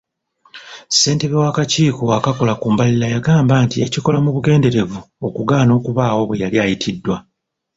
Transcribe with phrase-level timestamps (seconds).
[0.87, 7.15] Ssentebe w'akakiiko akakola ku mbalirira yagamba nti yakikola mu bugenderevu okugaana okubaawo bwe yali ayitiddwa.